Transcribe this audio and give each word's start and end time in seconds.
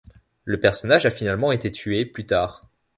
Le 0.45 0.59
personnage 0.59 1.05
a 1.05 1.11
finalement 1.11 1.51
été 1.51 1.71
tué 1.71 2.07
plus 2.07 2.25
tard. 2.25 2.63